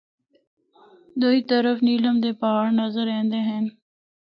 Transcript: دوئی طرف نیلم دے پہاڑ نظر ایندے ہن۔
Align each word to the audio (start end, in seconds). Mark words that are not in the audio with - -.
دوئی 1.19 1.41
طرف 1.51 1.77
نیلم 1.87 2.15
دے 2.23 2.31
پہاڑ 2.41 2.65
نظر 2.81 3.05
ایندے 3.15 3.39
ہن۔ 3.47 3.65